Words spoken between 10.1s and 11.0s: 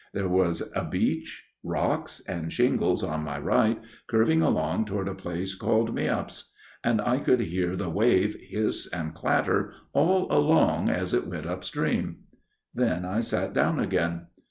along it